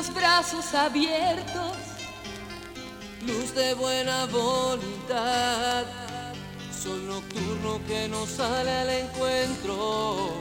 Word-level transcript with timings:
los 0.00 0.14
brazos 0.14 0.72
abiertos, 0.72 1.76
luz 3.26 3.54
de 3.54 3.74
buena 3.74 4.24
voluntad, 4.26 5.84
sol 6.72 7.06
nocturno 7.06 7.78
que 7.86 8.08
nos 8.08 8.30
sale 8.30 8.70
al 8.70 8.88
encuentro. 8.88 10.40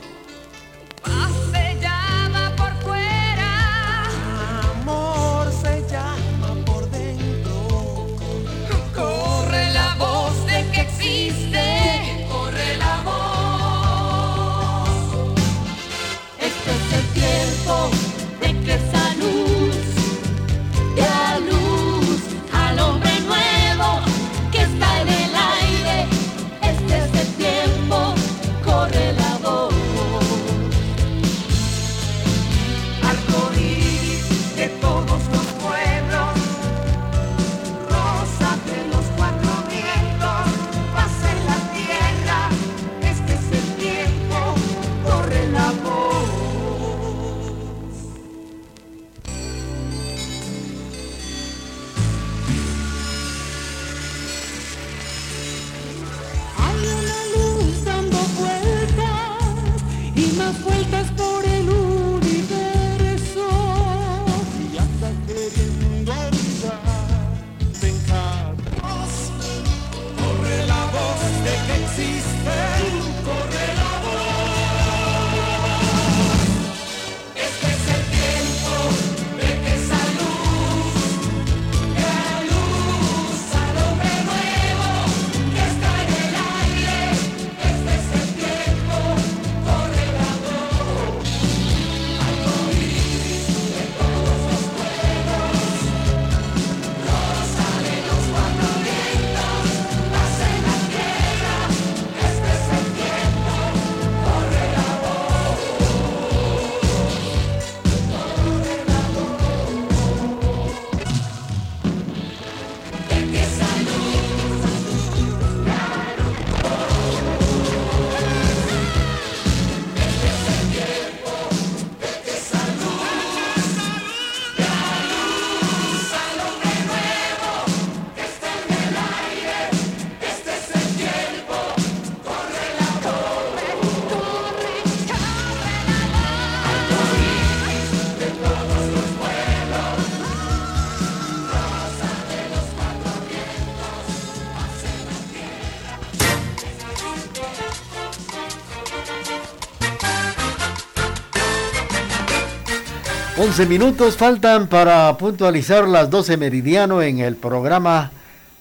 minutos 153.68 154.16
faltan 154.16 154.68
para 154.68 155.18
puntualizar 155.18 155.86
las 155.88 156.10
12 156.10 156.38
meridiano 156.38 157.02
en 157.02 157.20
el 157.20 157.36
programa 157.36 158.12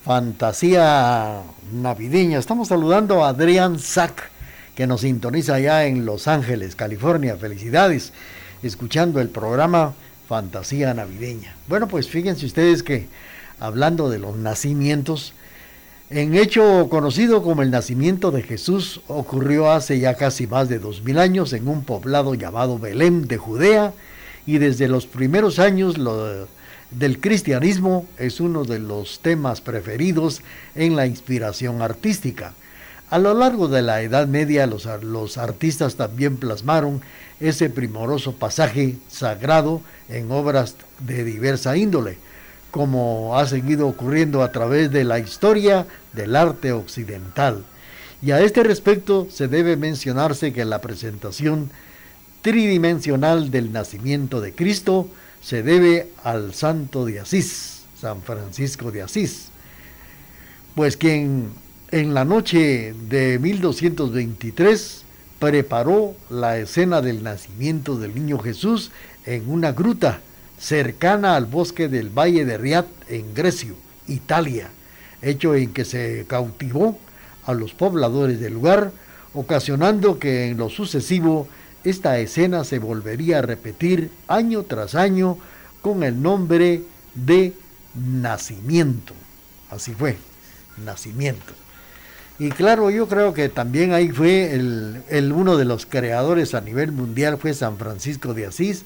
Fantasía 0.04 1.42
Navideña. 1.72 2.38
Estamos 2.38 2.68
saludando 2.68 3.24
a 3.24 3.28
Adrián 3.28 3.78
Sack, 3.78 4.30
que 4.74 4.88
nos 4.88 5.02
sintoniza 5.02 5.54
allá 5.54 5.86
en 5.86 6.04
Los 6.04 6.26
Ángeles, 6.26 6.74
California. 6.74 7.36
Felicidades, 7.36 8.12
escuchando 8.62 9.20
el 9.20 9.28
programa 9.28 9.94
Fantasía 10.28 10.92
Navideña. 10.94 11.54
Bueno, 11.68 11.86
pues 11.86 12.08
fíjense 12.08 12.46
ustedes 12.46 12.82
que 12.82 13.06
hablando 13.60 14.10
de 14.10 14.18
los 14.18 14.36
nacimientos, 14.36 15.32
en 16.10 16.34
hecho 16.34 16.88
conocido 16.88 17.42
como 17.44 17.62
el 17.62 17.70
nacimiento 17.70 18.32
de 18.32 18.42
Jesús, 18.42 19.00
ocurrió 19.06 19.70
hace 19.70 20.00
ya 20.00 20.14
casi 20.14 20.48
más 20.48 20.68
de 20.68 20.80
dos 20.80 21.04
mil 21.04 21.20
años 21.20 21.52
en 21.52 21.68
un 21.68 21.84
poblado 21.84 22.34
llamado 22.34 22.80
Belén 22.80 23.28
de 23.28 23.36
Judea, 23.36 23.92
y 24.48 24.56
desde 24.56 24.88
los 24.88 25.06
primeros 25.06 25.58
años 25.58 25.96
del 26.90 27.20
cristianismo 27.20 28.06
es 28.16 28.40
uno 28.40 28.64
de 28.64 28.78
los 28.78 29.20
temas 29.20 29.60
preferidos 29.60 30.40
en 30.74 30.96
la 30.96 31.04
inspiración 31.04 31.82
artística. 31.82 32.54
A 33.10 33.18
lo 33.18 33.34
largo 33.34 33.68
de 33.68 33.82
la 33.82 34.00
Edad 34.00 34.26
Media 34.26 34.66
los, 34.66 34.88
los 35.02 35.36
artistas 35.36 35.96
también 35.96 36.38
plasmaron 36.38 37.02
ese 37.40 37.68
primoroso 37.68 38.36
pasaje 38.36 38.96
sagrado 39.08 39.82
en 40.08 40.30
obras 40.30 40.76
de 41.00 41.24
diversa 41.24 41.76
índole, 41.76 42.16
como 42.70 43.38
ha 43.38 43.46
seguido 43.46 43.86
ocurriendo 43.86 44.42
a 44.42 44.50
través 44.50 44.90
de 44.90 45.04
la 45.04 45.18
historia 45.18 45.86
del 46.14 46.34
arte 46.34 46.72
occidental. 46.72 47.64
Y 48.22 48.30
a 48.30 48.40
este 48.40 48.62
respecto 48.62 49.28
se 49.30 49.46
debe 49.46 49.76
mencionarse 49.76 50.54
que 50.54 50.64
la 50.64 50.80
presentación 50.80 51.70
tridimensional 52.42 53.50
del 53.50 53.72
nacimiento 53.72 54.40
de 54.40 54.54
Cristo 54.54 55.08
se 55.40 55.62
debe 55.62 56.08
al 56.24 56.54
santo 56.54 57.04
de 57.04 57.20
Asís, 57.20 57.82
San 58.00 58.22
Francisco 58.22 58.90
de 58.90 59.02
Asís, 59.02 59.48
pues 60.74 60.96
quien 60.96 61.50
en 61.90 62.14
la 62.14 62.24
noche 62.24 62.94
de 63.08 63.38
1223 63.38 65.04
preparó 65.38 66.14
la 66.30 66.58
escena 66.58 67.00
del 67.00 67.22
nacimiento 67.22 67.96
del 67.96 68.14
niño 68.14 68.38
Jesús 68.38 68.90
en 69.24 69.48
una 69.48 69.72
gruta 69.72 70.20
cercana 70.58 71.36
al 71.36 71.46
bosque 71.46 71.88
del 71.88 72.10
Valle 72.10 72.44
de 72.44 72.58
Riat 72.58 72.86
en 73.08 73.34
Grecio, 73.34 73.74
Italia, 74.06 74.70
hecho 75.22 75.54
en 75.54 75.72
que 75.72 75.84
se 75.84 76.24
cautivó 76.28 76.98
a 77.46 77.54
los 77.54 77.72
pobladores 77.72 78.40
del 78.40 78.54
lugar, 78.54 78.90
ocasionando 79.34 80.18
que 80.18 80.48
en 80.48 80.58
lo 80.58 80.68
sucesivo 80.68 81.48
esta 81.84 82.18
escena 82.18 82.64
se 82.64 82.78
volvería 82.78 83.38
a 83.38 83.42
repetir 83.42 84.10
año 84.26 84.64
tras 84.64 84.94
año 84.94 85.38
con 85.82 86.02
el 86.02 86.20
nombre 86.20 86.82
de 87.14 87.52
nacimiento. 87.94 89.14
Así 89.70 89.92
fue, 89.92 90.16
nacimiento. 90.84 91.52
Y 92.38 92.50
claro, 92.50 92.90
yo 92.90 93.08
creo 93.08 93.34
que 93.34 93.48
también 93.48 93.92
ahí 93.92 94.10
fue 94.10 94.54
el, 94.54 95.32
uno 95.32 95.56
de 95.56 95.64
los 95.64 95.86
creadores 95.86 96.54
a 96.54 96.60
nivel 96.60 96.92
mundial 96.92 97.36
fue 97.36 97.52
San 97.52 97.78
Francisco 97.78 98.32
de 98.32 98.46
Asís 98.46 98.84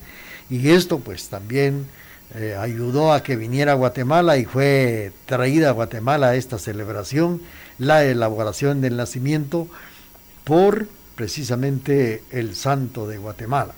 y 0.49 0.71
esto 0.71 1.01
pues 1.01 1.29
también 1.29 1.87
eh, 2.35 2.57
ayudó 2.59 3.13
a 3.13 3.23
que 3.23 3.37
viniera 3.37 3.73
a 3.73 3.75
Guatemala 3.75 4.39
y 4.39 4.47
fue 4.47 5.13
traída 5.27 5.69
a 5.69 5.73
Guatemala 5.73 6.35
esta 6.35 6.59
celebración, 6.59 7.43
la 7.79 8.05
elaboración 8.05 8.81
del 8.81 8.97
nacimiento 8.97 9.69
por 10.45 10.87
precisamente 11.15 12.23
el 12.31 12.55
santo 12.55 13.07
de 13.07 13.19
Guatemala, 13.19 13.75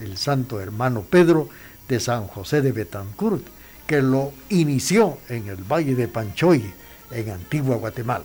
el 0.00 0.16
santo 0.16 0.60
hermano 0.60 1.02
Pedro 1.02 1.48
de 1.88 2.00
San 2.00 2.26
José 2.26 2.62
de 2.62 2.72
Betancourt, 2.72 3.46
que 3.86 4.00
lo 4.02 4.32
inició 4.48 5.18
en 5.28 5.48
el 5.48 5.62
Valle 5.64 5.94
de 5.94 6.08
Panchoy, 6.08 6.72
en 7.10 7.30
Antigua 7.30 7.76
Guatemala. 7.76 8.24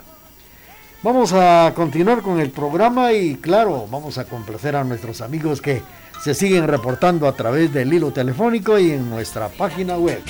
Vamos 1.02 1.32
a 1.34 1.72
continuar 1.76 2.22
con 2.22 2.40
el 2.40 2.52
programa 2.52 3.14
y 3.14 3.36
claro, 3.36 3.88
vamos 3.90 4.18
a 4.18 4.26
complacer 4.26 4.76
a 4.76 4.84
nuestros 4.84 5.22
amigos 5.22 5.62
que 5.62 5.82
se 6.22 6.34
siguen 6.34 6.68
reportando 6.68 7.28
a 7.28 7.36
través 7.36 7.74
del 7.74 7.94
hilo 7.94 8.12
telefónico 8.12 8.78
y 8.78 8.92
en 8.92 9.10
nuestra 9.10 9.48
página 9.48 9.98
web. 9.98 10.22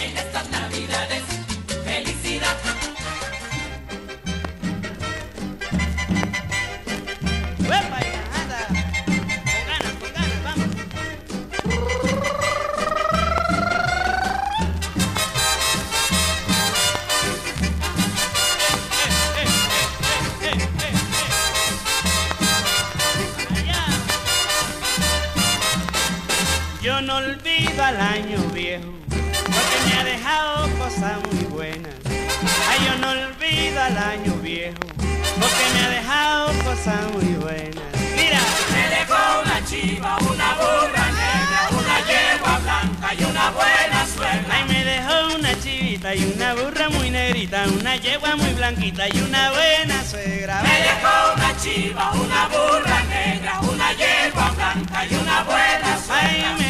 Blanquita 48.92 49.08
y 49.08 49.22
una 49.22 49.52
buena 49.52 50.04
suegra. 50.04 50.62
Me 50.62 50.82
dejó 50.82 51.34
una 51.36 51.58
chiva, 51.58 52.12
una 52.14 52.48
burra 52.48 53.04
negra, 53.04 53.60
una 53.62 53.94
yegua 53.94 54.52
blanca 54.52 55.06
y 55.06 55.16
una 55.16 55.44
buena 55.44 55.98
suegra. 56.06 56.69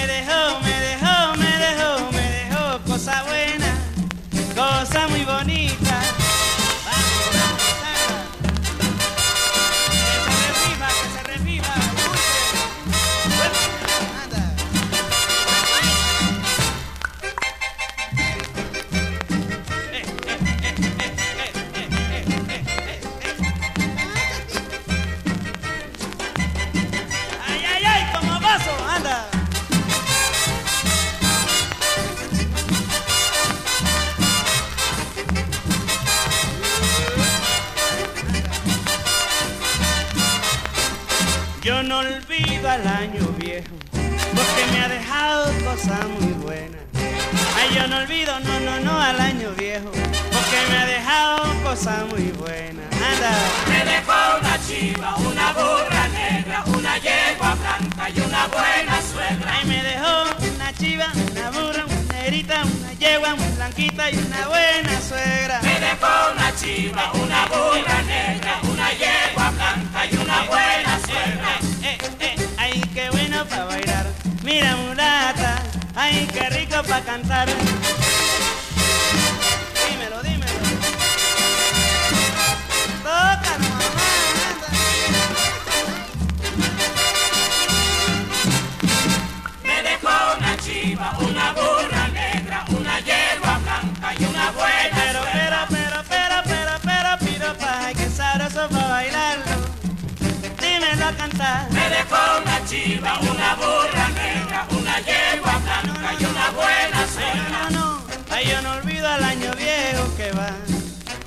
Chiva, 102.70 103.18
una 103.22 103.56
burra 103.56 104.10
negra, 104.10 104.68
una 104.70 105.00
yegua 105.00 105.58
blanca 105.58 106.14
y 106.20 106.24
una 106.24 106.50
buena 106.52 107.08
suegra. 107.08 107.70
no, 107.72 107.80
no, 107.80 108.02
ay, 108.30 108.46
yo 108.48 108.62
no 108.62 108.74
olvido 108.74 109.08
al 109.08 109.24
año 109.24 109.52
viejo 109.54 110.16
que 110.16 110.32
va. 110.34 110.52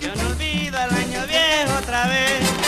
Yo 0.00 0.14
no 0.14 0.28
olvido 0.28 0.78
al 0.78 0.94
año 0.94 1.26
viejo 1.26 1.78
otra 1.78 2.06
vez. 2.06 2.61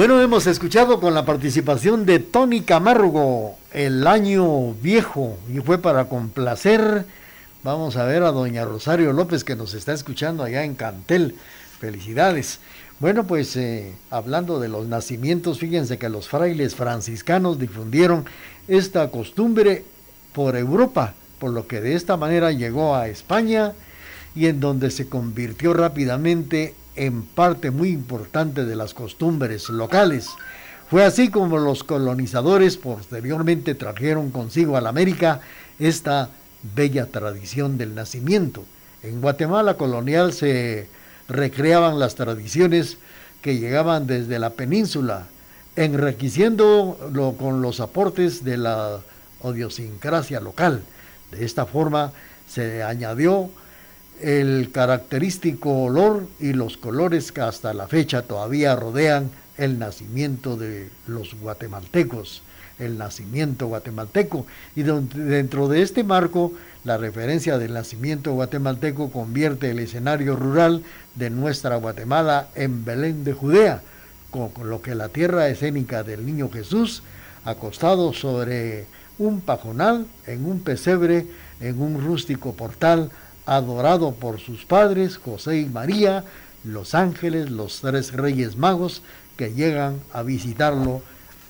Bueno, 0.00 0.18
hemos 0.22 0.46
escuchado 0.46 0.98
con 0.98 1.12
la 1.12 1.26
participación 1.26 2.06
de 2.06 2.20
Tony 2.20 2.62
Camargo 2.62 3.58
el 3.70 4.06
año 4.06 4.72
viejo 4.72 5.36
y 5.52 5.58
fue 5.58 5.76
para 5.76 6.08
complacer, 6.08 7.04
vamos 7.62 7.98
a 7.98 8.04
ver 8.04 8.22
a 8.22 8.32
doña 8.32 8.64
Rosario 8.64 9.12
López 9.12 9.44
que 9.44 9.56
nos 9.56 9.74
está 9.74 9.92
escuchando 9.92 10.42
allá 10.42 10.64
en 10.64 10.74
Cantel. 10.74 11.34
Felicidades. 11.80 12.60
Bueno, 12.98 13.26
pues 13.26 13.54
eh, 13.56 13.92
hablando 14.08 14.58
de 14.58 14.68
los 14.68 14.86
nacimientos, 14.86 15.58
fíjense 15.58 15.98
que 15.98 16.08
los 16.08 16.28
frailes 16.28 16.74
franciscanos 16.74 17.58
difundieron 17.58 18.24
esta 18.68 19.10
costumbre 19.10 19.84
por 20.32 20.56
Europa, 20.56 21.12
por 21.38 21.50
lo 21.50 21.66
que 21.66 21.82
de 21.82 21.94
esta 21.94 22.16
manera 22.16 22.52
llegó 22.52 22.96
a 22.96 23.08
España 23.08 23.74
y 24.34 24.46
en 24.46 24.60
donde 24.60 24.90
se 24.90 25.10
convirtió 25.10 25.74
rápidamente 25.74 26.74
en 26.96 27.22
parte 27.22 27.70
muy 27.70 27.90
importante 27.90 28.64
de 28.64 28.76
las 28.76 28.94
costumbres 28.94 29.68
locales. 29.68 30.28
Fue 30.90 31.04
así 31.04 31.30
como 31.30 31.58
los 31.58 31.84
colonizadores 31.84 32.76
posteriormente 32.76 33.74
trajeron 33.74 34.30
consigo 34.30 34.76
a 34.76 34.80
la 34.80 34.88
América 34.88 35.40
esta 35.78 36.30
bella 36.74 37.06
tradición 37.06 37.78
del 37.78 37.94
nacimiento. 37.94 38.64
En 39.02 39.20
Guatemala 39.20 39.74
colonial 39.74 40.32
se 40.32 40.88
recreaban 41.28 41.98
las 41.98 42.16
tradiciones 42.16 42.98
que 43.40 43.58
llegaban 43.58 44.06
desde 44.06 44.38
la 44.38 44.50
península, 44.50 45.28
enriqueciéndolo 45.76 47.36
con 47.38 47.62
los 47.62 47.80
aportes 47.80 48.44
de 48.44 48.58
la 48.58 49.00
idiosincrasia 49.44 50.40
local. 50.40 50.82
De 51.30 51.44
esta 51.44 51.64
forma 51.64 52.12
se 52.48 52.82
añadió 52.82 53.48
el 54.22 54.70
característico 54.72 55.70
olor 55.70 56.26
y 56.38 56.52
los 56.52 56.76
colores 56.76 57.32
que 57.32 57.40
hasta 57.40 57.74
la 57.74 57.88
fecha 57.88 58.22
todavía 58.22 58.76
rodean 58.76 59.30
el 59.56 59.78
nacimiento 59.78 60.56
de 60.56 60.90
los 61.06 61.34
guatemaltecos, 61.34 62.42
el 62.78 62.98
nacimiento 62.98 63.66
guatemalteco. 63.66 64.46
Y 64.74 64.82
dentro 64.82 65.68
de 65.68 65.82
este 65.82 66.04
marco, 66.04 66.52
la 66.84 66.96
referencia 66.96 67.58
del 67.58 67.74
nacimiento 67.74 68.32
guatemalteco 68.32 69.10
convierte 69.10 69.70
el 69.70 69.80
escenario 69.80 70.36
rural 70.36 70.82
de 71.14 71.30
nuestra 71.30 71.76
Guatemala 71.76 72.48
en 72.54 72.84
Belén 72.84 73.24
de 73.24 73.34
Judea, 73.34 73.82
con 74.30 74.52
lo 74.64 74.80
que 74.80 74.94
la 74.94 75.08
tierra 75.08 75.48
escénica 75.48 76.02
del 76.02 76.24
niño 76.24 76.50
Jesús, 76.50 77.02
acostado 77.44 78.12
sobre 78.12 78.86
un 79.18 79.40
pajonal, 79.40 80.06
en 80.26 80.46
un 80.46 80.60
pesebre, 80.60 81.26
en 81.60 81.82
un 81.82 82.02
rústico 82.02 82.54
portal, 82.54 83.10
adorado 83.50 84.12
por 84.12 84.38
sus 84.38 84.64
padres, 84.64 85.16
José 85.16 85.58
y 85.58 85.66
María, 85.66 86.24
los 86.62 86.94
ángeles, 86.94 87.50
los 87.50 87.80
tres 87.80 88.12
reyes 88.12 88.56
magos 88.56 89.02
que 89.36 89.52
llegan 89.52 89.98
a 90.12 90.22
visitarlo 90.22 91.02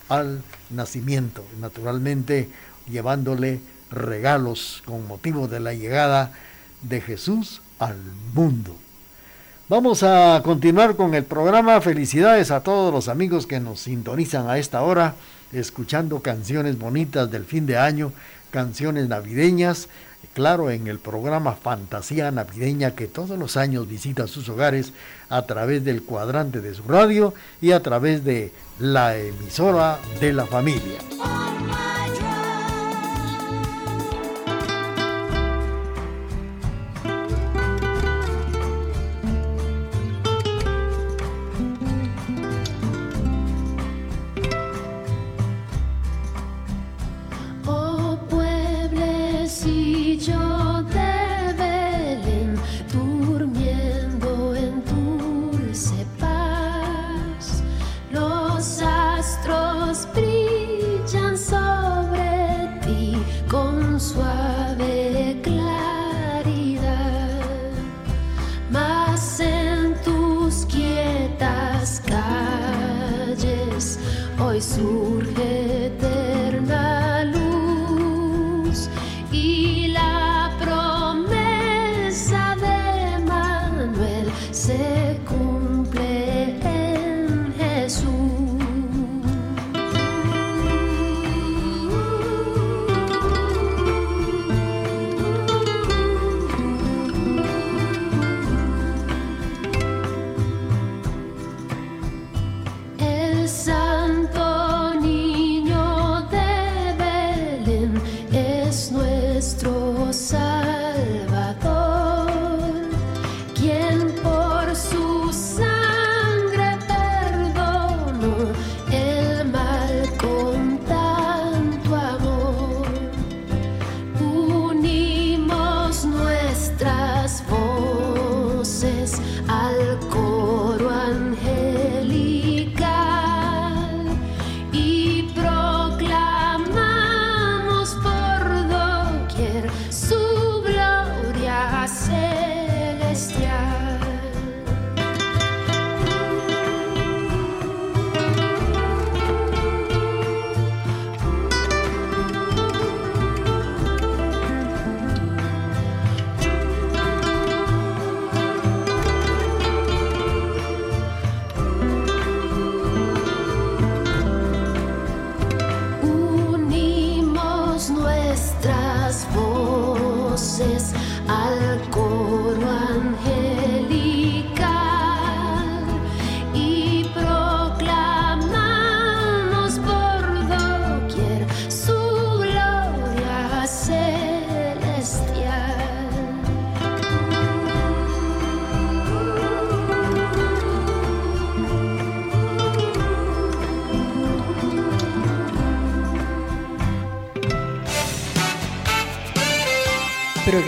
al 0.09 0.41
nacimiento, 0.71 1.45
naturalmente 1.59 2.49
llevándole 2.89 3.59
regalos 3.91 4.81
con 4.85 5.07
motivo 5.07 5.47
de 5.47 5.59
la 5.59 5.75
llegada 5.75 6.33
de 6.81 7.01
Jesús 7.01 7.61
al 7.77 7.97
mundo. 8.33 8.75
Vamos 9.69 10.01
a 10.01 10.41
continuar 10.43 10.95
con 10.95 11.13
el 11.13 11.23
programa. 11.23 11.79
Felicidades 11.81 12.49
a 12.49 12.63
todos 12.63 12.91
los 12.91 13.09
amigos 13.09 13.45
que 13.45 13.59
nos 13.59 13.79
sintonizan 13.81 14.49
a 14.49 14.57
esta 14.57 14.81
hora, 14.81 15.13
escuchando 15.51 16.21
canciones 16.21 16.79
bonitas 16.79 17.29
del 17.29 17.45
fin 17.45 17.67
de 17.67 17.77
año, 17.77 18.11
canciones 18.49 19.07
navideñas. 19.07 19.87
Claro, 20.33 20.69
en 20.69 20.87
el 20.87 20.99
programa 20.99 21.53
Fantasía 21.53 22.31
Navideña 22.31 22.91
que 22.91 23.07
todos 23.07 23.37
los 23.37 23.57
años 23.57 23.87
visita 23.87 24.27
sus 24.27 24.47
hogares 24.47 24.93
a 25.29 25.41
través 25.41 25.83
del 25.83 26.03
cuadrante 26.03 26.61
de 26.61 26.73
su 26.73 26.83
radio 26.83 27.33
y 27.59 27.71
a 27.71 27.81
través 27.81 28.23
de 28.23 28.53
la 28.79 29.17
emisora 29.17 29.99
de 30.21 30.31
la 30.31 30.45
familia. 30.45 30.99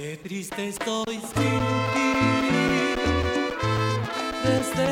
Qué 0.06 0.16
triste 0.18 0.68
estoy 0.68 1.14
sin 1.14 1.58
ti. 1.92 2.10
Desde 4.44 4.88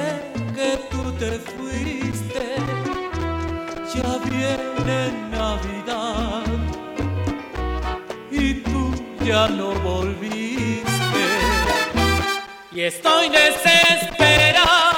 que 0.56 0.70
tú 0.90 1.12
te 1.20 1.38
fuiste, 1.38 2.56
ya 3.94 4.18
viene 4.28 5.12
Navidad 5.30 6.42
y 8.28 8.54
tú 8.54 8.92
ya 9.24 9.46
no 9.46 9.74
volviste. 9.84 11.24
Y 12.72 12.80
estoy 12.80 13.28
desesperado 13.28 14.93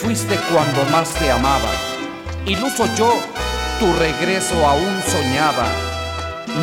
fuiste 0.00 0.38
cuando 0.50 0.82
más 0.90 1.12
te 1.14 1.30
amaba, 1.30 1.70
iluso 2.46 2.86
yo, 2.96 3.12
tu 3.78 3.92
regreso 3.98 4.66
aún 4.66 5.02
soñaba. 5.06 5.66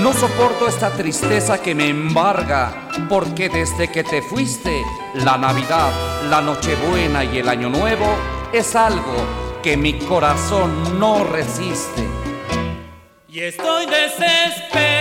No 0.01 0.11
soporto 0.11 0.67
esta 0.67 0.89
tristeza 0.91 1.61
que 1.61 1.75
me 1.75 1.87
embarga, 1.87 2.89
porque 3.07 3.47
desde 3.47 3.89
que 3.89 4.03
te 4.03 4.21
fuiste, 4.21 4.81
la 5.13 5.37
Navidad, 5.37 5.91
la 6.29 6.41
Nochebuena 6.41 7.23
y 7.23 7.37
el 7.37 7.47
Año 7.47 7.69
Nuevo 7.69 8.07
es 8.51 8.75
algo 8.75 9.15
que 9.61 9.77
mi 9.77 9.93
corazón 9.99 10.99
no 10.99 11.23
resiste. 11.23 12.03
Y 13.29 13.41
estoy 13.41 13.85
desesperado 13.85 14.96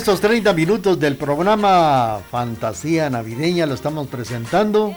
estos 0.00 0.22
30 0.22 0.54
minutos 0.54 0.98
del 0.98 1.16
programa 1.16 2.20
Fantasía 2.30 3.10
Navideña 3.10 3.66
lo 3.66 3.74
estamos 3.74 4.08
presentando 4.08 4.96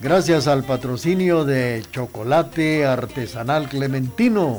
gracias 0.00 0.46
al 0.46 0.64
patrocinio 0.64 1.46
de 1.46 1.82
Chocolate 1.92 2.84
Artesanal 2.84 3.70
Clementino. 3.70 4.58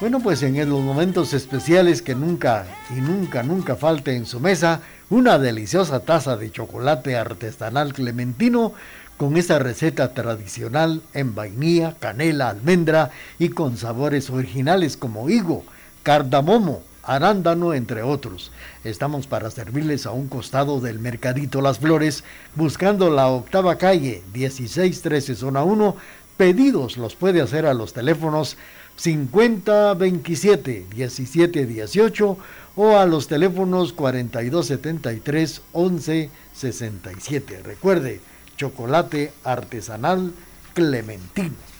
Bueno, 0.00 0.20
pues 0.20 0.42
en 0.42 0.56
los 0.70 0.80
momentos 0.80 1.34
especiales 1.34 2.00
que 2.00 2.14
nunca 2.14 2.64
y 2.88 3.02
nunca, 3.02 3.42
nunca 3.42 3.76
falte 3.76 4.16
en 4.16 4.24
su 4.24 4.40
mesa, 4.40 4.80
una 5.10 5.38
deliciosa 5.38 6.00
taza 6.00 6.38
de 6.38 6.50
chocolate 6.50 7.18
artesanal 7.18 7.92
clementino 7.92 8.72
con 9.18 9.36
esa 9.36 9.58
receta 9.58 10.14
tradicional 10.14 11.02
en 11.12 11.34
vainilla, 11.34 11.94
canela, 12.00 12.48
almendra 12.48 13.10
y 13.38 13.50
con 13.50 13.76
sabores 13.76 14.30
originales 14.30 14.96
como 14.96 15.28
higo, 15.28 15.62
cardamomo, 16.02 16.82
arándano, 17.02 17.74
entre 17.74 18.02
otros. 18.02 18.52
Estamos 18.84 19.26
para 19.26 19.50
servirles 19.50 20.06
a 20.06 20.12
un 20.12 20.28
costado 20.28 20.80
del 20.80 20.98
Mercadito 20.98 21.60
Las 21.60 21.78
Flores, 21.78 22.24
buscando 22.54 23.10
la 23.10 23.28
octava 23.28 23.76
calle, 23.78 24.22
1613 24.32 25.34
zona 25.34 25.62
1. 25.64 25.96
Pedidos 26.36 26.96
los 26.96 27.14
puede 27.14 27.40
hacer 27.40 27.66
a 27.66 27.74
los 27.74 27.92
teléfonos 27.92 28.56
5027 28.96 30.86
1718 30.94 32.38
o 32.76 32.96
a 32.96 33.06
los 33.06 33.28
teléfonos 33.28 33.92
4273 33.92 35.62
1167. 35.74 37.62
Recuerde, 37.62 38.20
chocolate 38.56 39.32
artesanal 39.44 40.32
Clementino. 40.74 41.71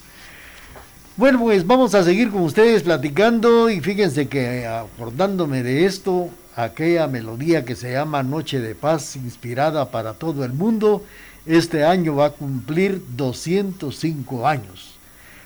Bueno, 1.14 1.40
pues 1.40 1.66
vamos 1.66 1.94
a 1.94 2.02
seguir 2.04 2.30
con 2.30 2.40
ustedes 2.40 2.84
platicando 2.84 3.68
y 3.68 3.80
fíjense 3.80 4.28
que 4.28 4.66
acordándome 4.66 5.62
de 5.62 5.84
esto, 5.84 6.30
aquella 6.56 7.06
melodía 7.06 7.66
que 7.66 7.76
se 7.76 7.92
llama 7.92 8.22
Noche 8.22 8.60
de 8.60 8.74
Paz, 8.74 9.16
inspirada 9.16 9.90
para 9.90 10.14
todo 10.14 10.42
el 10.42 10.54
mundo, 10.54 11.04
este 11.44 11.84
año 11.84 12.16
va 12.16 12.26
a 12.26 12.30
cumplir 12.30 13.02
205 13.14 14.48
años. 14.48 14.94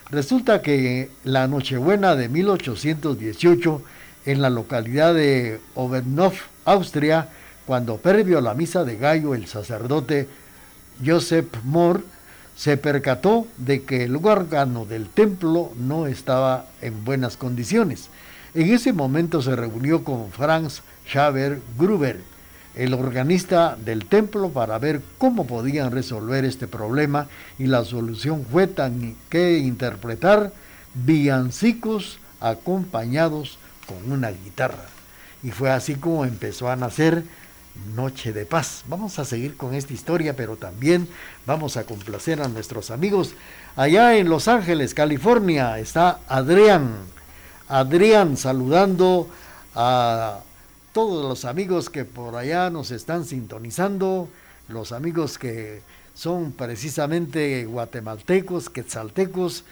Resulta 0.09 0.63
que 0.63 1.11
la 1.25 1.49
Nochebuena 1.49 2.15
de 2.15 2.29
1818, 2.29 3.83
en 4.27 4.43
la 4.43 4.51
localidad 4.51 5.15
de 5.15 5.59
Obernof, 5.75 6.43
Austria, 6.65 7.29
cuando 7.67 7.97
previo 7.97 8.39
a 8.39 8.43
la 8.43 8.55
misa 8.55 8.85
de 8.85 8.99
gallo 8.99 9.35
el 9.35 9.49
sacerdote 9.49 10.29
Joseph 11.05 11.49
Mohr 11.65 12.05
se 12.57 12.79
percató 12.79 13.47
de 13.59 13.83
que 13.83 14.05
el 14.05 14.17
órgano 14.17 14.87
del 14.87 15.09
templo 15.09 15.73
no 15.77 16.07
estaba 16.07 16.67
en 16.81 17.05
buenas 17.05 17.37
condiciones. 17.37 18.09
En 18.55 18.73
ese 18.73 18.95
momento 18.95 19.43
se 19.43 19.55
reunió 19.55 20.03
con 20.03 20.31
Franz 20.31 20.81
Schaber 21.07 21.61
Gruber, 21.79 22.19
el 22.75 22.95
organista 22.95 23.77
del 23.77 24.07
templo, 24.07 24.49
para 24.51 24.79
ver 24.79 25.03
cómo 25.19 25.47
podían 25.47 25.93
resolver 25.93 26.45
este 26.45 26.67
problema 26.67 27.29
y 27.59 27.67
la 27.67 27.85
solución 27.85 28.45
fue 28.51 28.67
tan 28.67 29.15
que 29.29 29.59
interpretar 29.59 30.53
villancicos 30.95 32.19
acompañados 32.41 33.59
con 33.87 34.11
una 34.11 34.31
guitarra. 34.31 34.87
Y 35.43 35.51
fue 35.51 35.71
así 35.71 35.95
como 35.95 36.25
empezó 36.25 36.71
a 36.71 36.77
nacer 36.77 37.25
Noche 37.95 38.33
de 38.33 38.47
Paz. 38.47 38.85
Vamos 38.89 39.19
a 39.19 39.25
seguir 39.25 39.57
con 39.57 39.75
esta 39.75 39.93
historia, 39.93 40.35
pero 40.37 40.57
también 40.57 41.09
vamos 41.47 41.77
a 41.77 41.85
complacer 41.85 42.43
a 42.43 42.49
nuestros 42.49 42.91
amigos. 42.91 43.35
Allá 43.77 44.17
en 44.17 44.29
Los 44.29 44.49
Ángeles, 44.49 44.95
California, 44.95 45.79
está 45.79 46.21
Adrián. 46.29 46.97
Adrián 47.69 48.37
saludando 48.37 49.29
a 49.75 50.41
todos 50.93 51.29
los 51.29 51.45
amigos 51.45 51.91
que 51.91 52.05
por 52.05 52.37
allá 52.37 52.71
nos 52.71 52.91
están 52.91 53.25
sintonizando, 53.25 54.29
los 54.69 54.93
amigos 54.93 55.37
que 55.37 55.83
son 56.15 56.53
precisamente 56.53 57.67
guatemaltecos, 57.67 58.71
quetzaltecos, 58.71 59.65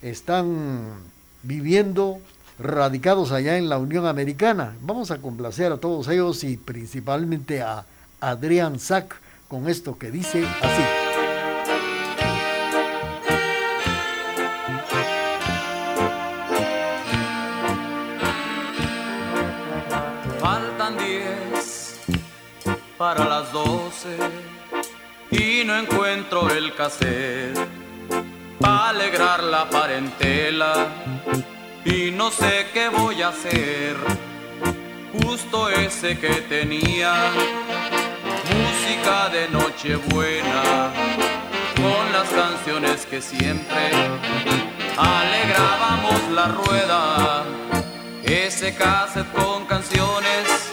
están 0.00 0.94
viviendo 1.42 2.20
radicados 2.62 3.32
allá 3.32 3.58
en 3.58 3.68
la 3.68 3.78
Unión 3.78 4.06
Americana. 4.06 4.76
Vamos 4.80 5.10
a 5.10 5.18
complacer 5.18 5.72
a 5.72 5.78
todos 5.78 6.08
ellos 6.08 6.44
y 6.44 6.56
principalmente 6.56 7.60
a 7.62 7.84
Adrián 8.20 8.78
Sack 8.78 9.16
con 9.48 9.68
esto 9.68 9.98
que 9.98 10.10
dice 10.10 10.46
así. 10.62 10.82
Faltan 20.40 20.96
diez 20.98 22.00
para 22.96 23.24
las 23.24 23.52
doce 23.52 24.16
y 25.30 25.64
no 25.66 25.78
encuentro 25.78 26.48
el 26.50 26.74
cassette 26.74 27.58
para 28.60 28.90
alegrar 28.90 29.42
la 29.42 29.68
parentela 29.68 30.86
y 31.84 32.10
no 32.10 32.30
sé 32.30 32.66
qué 32.72 32.88
voy 32.88 33.22
a 33.22 33.28
hacer. 33.28 33.96
Justo 35.12 35.68
ese 35.68 36.18
que 36.18 36.34
tenía 36.48 37.12
música 38.54 39.28
de 39.28 39.48
Nochebuena 39.48 40.92
con 41.76 42.12
las 42.12 42.28
canciones 42.28 43.06
que 43.06 43.20
siempre 43.20 43.90
alegrábamos 44.96 46.28
la 46.30 46.48
rueda. 46.48 47.44
Ese 48.24 48.74
cassette 48.74 49.30
con 49.32 49.66
canciones 49.66 50.72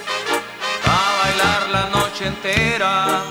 a 0.85 1.23
bailar 1.23 1.69
la 1.71 1.99
noche 1.99 2.27
entera 2.27 3.23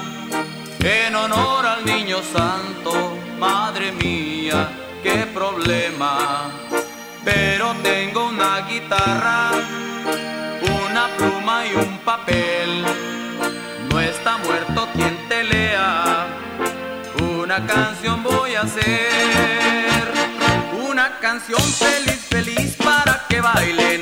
en 0.81 1.15
honor 1.15 1.67
al 1.67 1.85
niño 1.85 2.19
santo. 2.23 3.17
Madre 3.39 3.93
mía, 3.93 4.69
qué 5.03 5.27
problema. 5.33 6.51
Pero 7.31 7.75
tengo 7.83 8.29
una 8.29 8.61
guitarra, 8.67 9.51
una 10.83 11.09
pluma 11.19 11.67
y 11.67 11.75
un 11.75 11.99
papel. 11.99 12.85
No 13.91 14.01
está 14.01 14.39
muerto 14.39 14.89
quien 14.95 15.15
te 15.29 15.45
lea. 15.45 16.27
Una 17.21 17.67
canción 17.67 18.23
voy 18.23 18.55
a 18.55 18.63
hacer. 18.63 20.09
Una 20.89 21.19
canción 21.19 21.61
feliz, 21.61 22.21
feliz 22.31 22.77
para 22.83 23.27
que 23.29 23.43
bailen. 23.43 24.01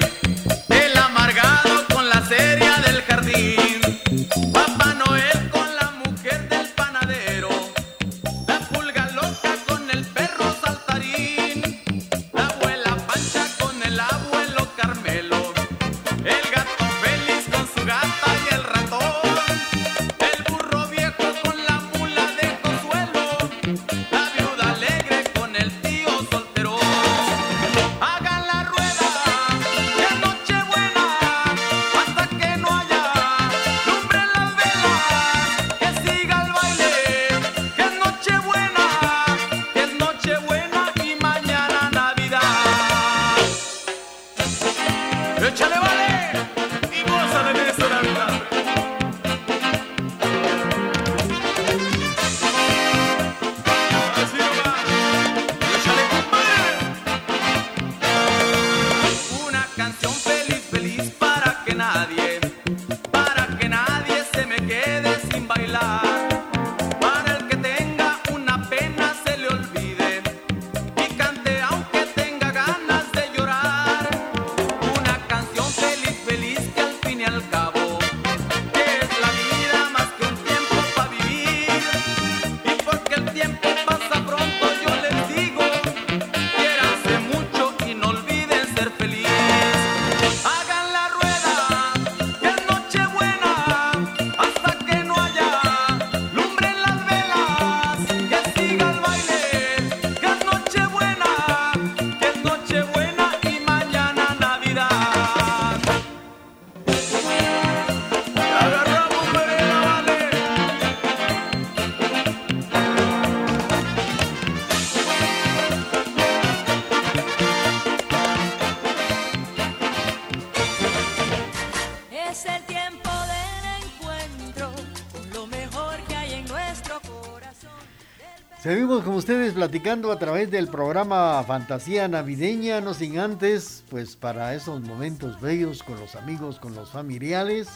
Platicando 129.57 130.13
a 130.13 130.19
través 130.19 130.51
del 130.51 130.69
programa 130.69 131.43
Fantasía 131.47 132.07
Navideña, 132.09 132.83
no 132.83 132.93
sin 132.93 133.19
antes, 133.19 133.85
pues 133.89 134.15
para 134.15 134.55
esos 134.55 134.83
momentos 134.83 135.41
bellos 135.41 135.83
con 135.83 135.99
los 135.99 136.15
amigos, 136.15 136.59
con 136.59 136.75
los 136.75 136.91
familiares, 136.91 137.67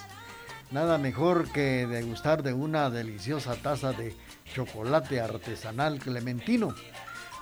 nada 0.70 0.98
mejor 0.98 1.50
que 1.52 1.86
degustar 1.86 2.42
de 2.42 2.52
una 2.52 2.90
deliciosa 2.90 3.56
taza 3.56 3.94
de 3.94 4.14
chocolate 4.52 5.22
artesanal 5.22 5.98
clementino. 6.00 6.74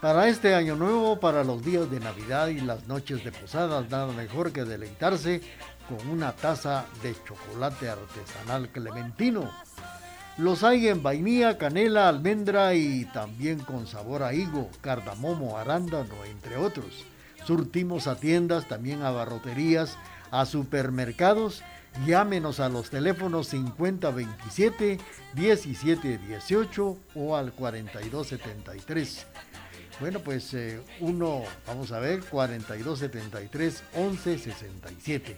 Para 0.00 0.28
este 0.28 0.54
año 0.54 0.76
nuevo, 0.76 1.18
para 1.18 1.42
los 1.42 1.64
días 1.64 1.90
de 1.90 1.98
Navidad 1.98 2.46
y 2.46 2.60
las 2.60 2.86
noches 2.86 3.24
de 3.24 3.32
posadas, 3.32 3.90
nada 3.90 4.12
mejor 4.12 4.52
que 4.52 4.62
deleitarse 4.62 5.40
con 5.88 6.08
una 6.08 6.30
taza 6.30 6.86
de 7.02 7.16
chocolate 7.24 7.88
artesanal 7.88 8.68
clementino. 8.68 9.50
Los 10.38 10.62
hay 10.62 10.86
en 10.86 11.02
vainilla, 11.02 11.58
canela, 11.58 12.08
almendra 12.08 12.72
y 12.72 13.06
también 13.06 13.58
con 13.58 13.88
sabor 13.88 14.22
a 14.22 14.32
higo, 14.32 14.70
cardamomo, 14.80 15.58
arándano, 15.58 16.14
entre 16.24 16.56
otros. 16.56 17.04
Surtimos 17.44 18.06
a 18.06 18.14
tiendas, 18.14 18.68
también 18.68 19.02
a 19.02 19.10
barroterías, 19.10 19.98
a 20.30 20.46
supermercados. 20.46 21.64
Llámenos 22.06 22.60
a 22.60 22.68
los 22.68 22.88
teléfonos 22.88 23.48
5027 23.48 25.00
1718 25.34 26.96
o 27.16 27.36
al 27.36 27.52
4273. 27.52 29.26
Bueno, 29.98 30.20
pues 30.20 30.54
eh, 30.54 30.80
uno, 31.00 31.42
vamos 31.66 31.90
a 31.90 31.98
ver, 31.98 32.20
4273 32.20 33.82
1167. 33.96 35.36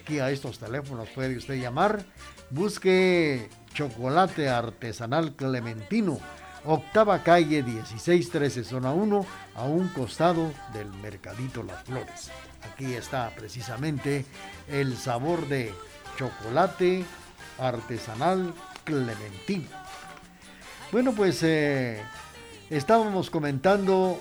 Aquí 0.00 0.20
a 0.20 0.30
estos 0.30 0.60
teléfonos 0.60 1.08
puede 1.08 1.36
usted 1.36 1.60
llamar. 1.60 2.04
Busque 2.50 3.48
chocolate 3.76 4.48
artesanal 4.48 5.36
clementino. 5.36 6.18
Octava 6.64 7.22
calle 7.22 7.62
1613, 7.62 8.64
zona 8.64 8.90
1, 8.90 9.26
a 9.54 9.64
un 9.64 9.88
costado 9.88 10.50
del 10.72 10.88
Mercadito 11.02 11.62
Las 11.62 11.84
Flores. 11.84 12.30
Aquí 12.62 12.94
está 12.94 13.30
precisamente 13.36 14.24
el 14.68 14.96
sabor 14.96 15.46
de 15.46 15.72
chocolate 16.16 17.04
artesanal 17.58 18.54
clementino. 18.82 19.68
Bueno, 20.90 21.12
pues 21.12 21.42
eh, 21.42 22.00
estábamos 22.70 23.28
comentando 23.28 24.18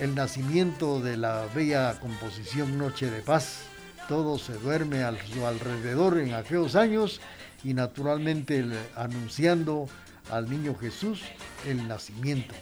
el 0.00 0.14
nacimiento 0.14 1.00
de 1.00 1.18
la 1.18 1.46
bella 1.54 2.00
composición 2.00 2.78
Noche 2.78 3.10
de 3.10 3.20
Paz. 3.20 3.60
Todo 4.08 4.38
se 4.38 4.54
duerme 4.54 5.02
a 5.02 5.12
su 5.26 5.46
alrededor 5.46 6.18
en 6.18 6.32
aquellos 6.32 6.74
años 6.76 7.20
y 7.64 7.74
naturalmente 7.74 8.64
anunciando 8.94 9.88
al 10.30 10.48
niño 10.48 10.74
Jesús 10.74 11.22
el 11.66 11.86
nacimiento. 11.88 12.54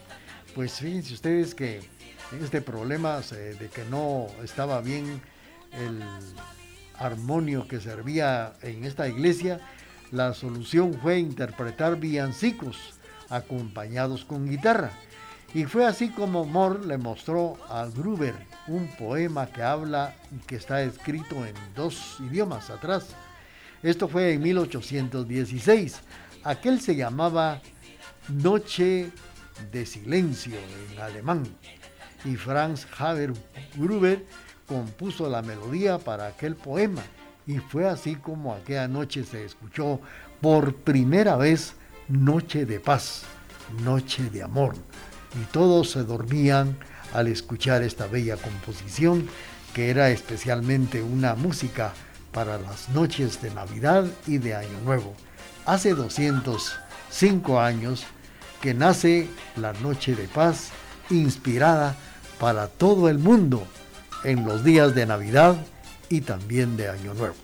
Pues 0.55 0.75
fíjense 0.75 1.15
ustedes 1.15 1.55
que 1.55 1.81
este 2.41 2.61
problema 2.61 3.21
de 3.21 3.69
que 3.69 3.85
no 3.87 4.27
estaba 4.43 4.81
bien 4.81 5.21
el 5.73 6.03
armonio 6.99 7.67
que 7.67 7.81
servía 7.81 8.55
en 8.63 8.85
esta 8.85 9.09
iglesia, 9.09 9.61
la 10.11 10.33
solución 10.33 10.95
fue 11.03 11.19
interpretar 11.19 11.99
villancicos 11.99 12.95
acompañados 13.31 14.25
con 14.25 14.49
guitarra. 14.49 14.93
Y 15.55 15.65
fue 15.65 15.87
así 15.87 16.09
como 16.09 16.45
Moore 16.45 16.87
le 16.87 16.99
mostró 16.99 17.57
a 17.69 17.87
Gruber 17.87 18.35
un 18.67 18.89
poema 18.97 19.47
que 19.47 19.63
habla 19.63 20.15
y 20.33 20.39
que 20.47 20.57
está 20.57 20.83
escrito 20.83 21.45
en 21.47 21.55
dos 21.77 22.17
idiomas 22.21 22.71
atrás. 22.71 23.15
Esto 23.85 24.09
fue 24.09 24.33
en 24.33 24.43
1816. 24.43 26.01
Aquel 26.43 26.81
se 26.81 26.97
llamaba 26.97 27.61
Noche 28.29 29.11
de 29.71 29.85
Silencio 29.85 30.57
en 30.91 30.99
alemán. 30.99 31.45
Y 32.25 32.37
Franz 32.37 32.87
Haber 32.99 33.35
Gruber 33.77 34.25
compuso 34.67 35.29
la 35.29 35.43
melodía 35.43 35.99
para 35.99 36.29
aquel 36.29 36.57
poema. 36.57 37.03
Y 37.47 37.59
fue 37.59 37.87
así 37.87 38.15
como 38.15 38.55
aquella 38.55 38.89
noche 38.89 39.23
se 39.23 39.45
escuchó 39.45 40.01
por 40.41 40.77
primera 40.77 41.37
vez 41.37 41.75
Noche 42.09 42.65
de 42.65 42.81
Paz, 42.81 43.25
Noche 43.83 44.31
de 44.31 44.45
Amor. 44.45 44.77
Y 45.39 45.45
todos 45.53 45.91
se 45.91 46.05
dormían 46.05 46.79
al 47.13 47.29
escuchar 47.29 47.83
esta 47.83 48.07
bella 48.07 48.39
composición 48.39 49.29
que 49.75 49.91
era 49.91 50.09
especialmente 50.09 51.03
una 51.03 51.35
música 51.35 51.93
para 52.35 52.59
las 52.59 52.91
noches 52.91 53.41
de 53.41 53.55
Navidad 53.55 54.05
y 54.27 54.39
de 54.39 54.55
Año 54.55 54.81
Nuevo. 54.85 55.15
Hace 55.65 55.95
205 55.95 57.61
años 57.61 58.05
que 58.61 58.75
nace 58.75 59.29
la 59.57 59.73
Noche 59.75 60.15
de 60.15 60.29
Paz 60.29 60.71
inspirada 61.09 61.95
para 62.39 62.67
todo 62.67 63.09
el 63.09 63.19
mundo 63.19 63.67
en 64.25 64.45
los 64.45 64.65
días 64.65 64.95
de 64.95 65.07
Navidad 65.07 65.57
y 66.09 66.23
también 66.23 66.77
de 66.77 66.89
Año 66.89 67.15
Nuevo. 67.15 67.37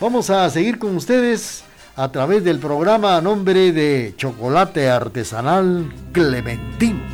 Vamos 0.00 0.30
a 0.30 0.48
seguir 0.50 0.78
con 0.78 0.96
ustedes 0.96 1.62
a 1.94 2.10
través 2.10 2.42
del 2.42 2.58
programa 2.58 3.16
a 3.16 3.20
nombre 3.20 3.72
de 3.72 4.14
Chocolate 4.16 4.88
Artesanal 4.88 5.92
Clementino. 6.12 7.11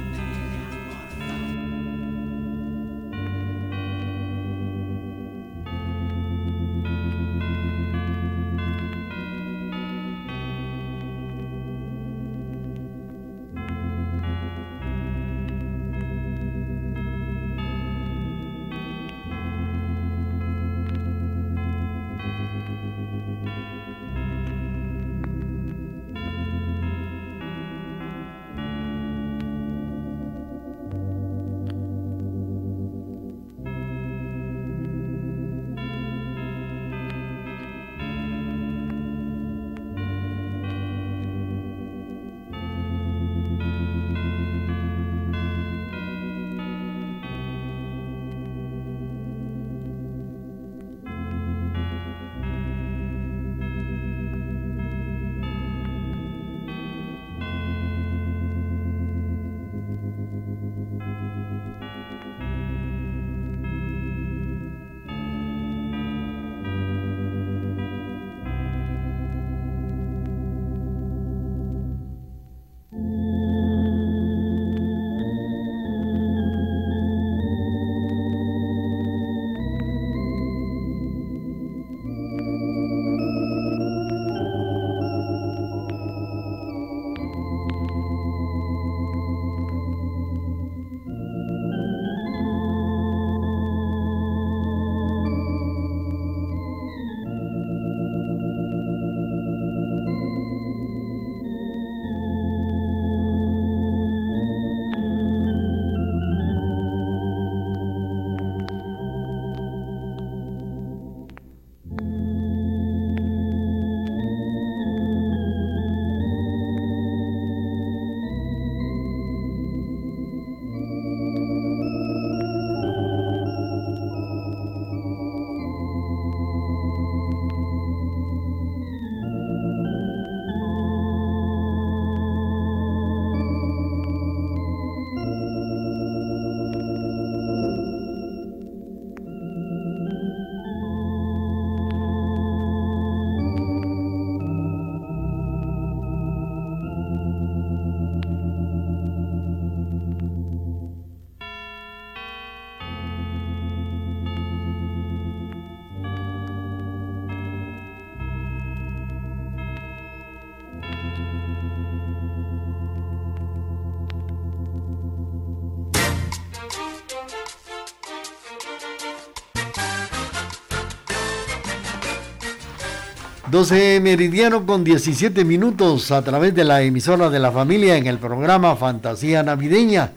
12 173.51 174.01
meridiano 174.01 174.67
con 174.67 174.85
17 174.85 175.43
minutos 175.43 176.11
a 176.11 176.21
través 176.21 176.55
de 176.55 176.65
la 176.65 176.83
emisora 176.83 177.31
de 177.31 177.39
la 177.39 177.51
familia 177.51 177.97
en 177.97 178.07
el 178.07 178.19
programa 178.19 178.77
Fantasía 178.77 179.43
Navideña. 179.43 180.13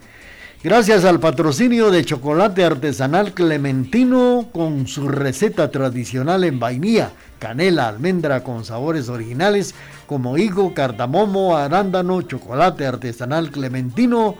Gracias 0.62 1.06
al 1.06 1.22
patrocinio 1.22 1.92
de 1.92 2.04
chocolate 2.04 2.66
artesanal 2.66 3.34
clementino 3.34 4.50
con 4.52 4.86
su 4.86 5.08
receta 5.08 5.72
tradicional 5.72 6.44
en 6.44 6.60
vainilla, 6.60 7.12
canela, 7.40 7.88
almendra 7.88 8.44
con 8.44 8.66
sabores 8.66 9.08
originales 9.08 9.76
como 10.08 10.38
higo, 10.38 10.74
cardamomo, 10.74 11.56
arándano, 11.56 12.22
chocolate 12.24 12.86
artesanal 12.86 13.50
clementino. 13.50 14.36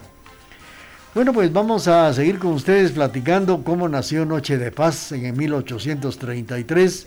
Bueno, 1.15 1.33
pues 1.33 1.51
vamos 1.51 1.89
a 1.89 2.13
seguir 2.13 2.39
con 2.39 2.53
ustedes 2.53 2.93
platicando 2.93 3.65
cómo 3.65 3.89
nació 3.89 4.27
Noche 4.27 4.59
de 4.59 4.71
Paz 4.71 5.13
en 5.13 5.35
1833 5.35 7.07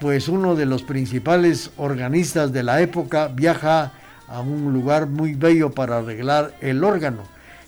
pues 0.00 0.28
uno 0.28 0.54
de 0.54 0.66
los 0.66 0.82
principales 0.82 1.70
organistas 1.76 2.52
de 2.52 2.62
la 2.62 2.80
época 2.80 3.28
viaja 3.28 3.92
a 4.28 4.40
un 4.40 4.72
lugar 4.72 5.06
muy 5.06 5.34
bello 5.34 5.70
para 5.70 5.98
arreglar 5.98 6.52
el 6.60 6.84
órgano, 6.84 7.22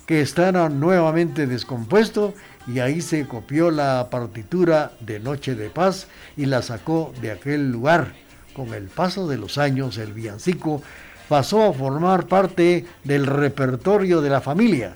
que 0.06 0.20
estaba 0.20 0.68
nuevamente 0.68 1.46
descompuesto 1.46 2.34
y 2.66 2.80
ahí 2.80 3.00
se 3.00 3.26
copió 3.26 3.70
la 3.70 4.08
partitura 4.10 4.92
de 5.00 5.20
Noche 5.20 5.54
de 5.54 5.70
Paz 5.70 6.06
y 6.36 6.46
la 6.46 6.62
sacó 6.62 7.12
de 7.20 7.30
aquel 7.30 7.70
lugar. 7.70 8.12
Con 8.54 8.74
el 8.74 8.84
paso 8.84 9.28
de 9.28 9.38
los 9.38 9.56
años, 9.56 9.96
el 9.98 10.12
villancico 10.12 10.82
pasó 11.28 11.64
a 11.64 11.72
formar 11.72 12.26
parte 12.26 12.84
del 13.04 13.26
repertorio 13.26 14.20
de 14.20 14.30
la 14.30 14.40
familia. 14.40 14.92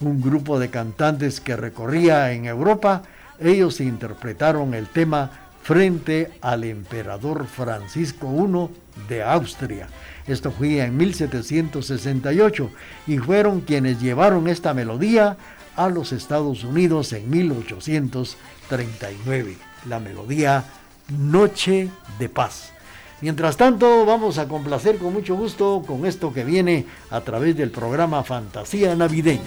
Un 0.00 0.20
grupo 0.20 0.58
de 0.58 0.68
cantantes 0.68 1.40
que 1.40 1.56
recorría 1.56 2.32
en 2.32 2.46
Europa, 2.46 3.02
ellos 3.38 3.80
interpretaron 3.80 4.74
el 4.74 4.88
tema 4.88 5.45
frente 5.66 6.30
al 6.42 6.62
emperador 6.62 7.48
Francisco 7.48 8.28
I 8.28 8.68
de 9.08 9.24
Austria. 9.24 9.88
Esto 10.28 10.52
fue 10.52 10.80
en 10.80 10.96
1768 10.96 12.70
y 13.08 13.18
fueron 13.18 13.62
quienes 13.62 14.00
llevaron 14.00 14.46
esta 14.46 14.74
melodía 14.74 15.36
a 15.74 15.88
los 15.88 16.12
Estados 16.12 16.62
Unidos 16.62 17.12
en 17.12 17.28
1839. 17.28 19.56
La 19.88 19.98
melodía 19.98 20.62
Noche 21.08 21.90
de 22.20 22.28
Paz. 22.28 22.70
Mientras 23.20 23.56
tanto, 23.56 24.06
vamos 24.06 24.38
a 24.38 24.46
complacer 24.46 24.98
con 24.98 25.14
mucho 25.14 25.34
gusto 25.34 25.82
con 25.84 26.06
esto 26.06 26.32
que 26.32 26.44
viene 26.44 26.86
a 27.10 27.22
través 27.22 27.56
del 27.56 27.72
programa 27.72 28.22
Fantasía 28.22 28.94
Navideña. 28.94 29.42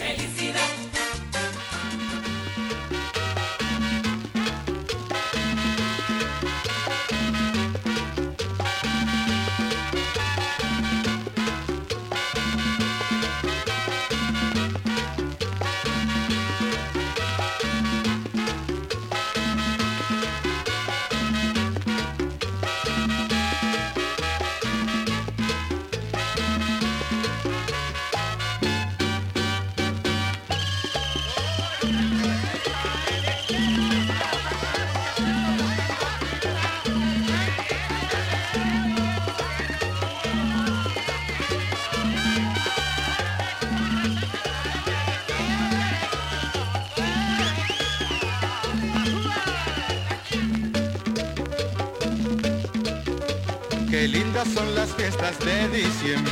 Lindas 54.12 54.48
son 54.54 54.74
las 54.76 54.94
fiestas 54.96 55.38
de 55.40 55.70
diciembre, 55.70 56.32